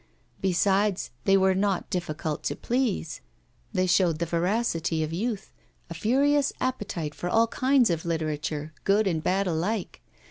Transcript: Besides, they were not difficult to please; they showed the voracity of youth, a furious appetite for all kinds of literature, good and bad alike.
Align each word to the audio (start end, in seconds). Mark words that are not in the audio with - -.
Besides, 0.41 1.11
they 1.25 1.37
were 1.37 1.53
not 1.53 1.91
difficult 1.91 2.41
to 2.45 2.55
please; 2.55 3.21
they 3.71 3.85
showed 3.85 4.17
the 4.17 4.25
voracity 4.25 5.03
of 5.03 5.13
youth, 5.13 5.53
a 5.91 5.93
furious 5.93 6.51
appetite 6.59 7.13
for 7.13 7.29
all 7.29 7.45
kinds 7.45 7.91
of 7.91 8.03
literature, 8.03 8.73
good 8.83 9.05
and 9.05 9.21
bad 9.23 9.45
alike. 9.45 10.01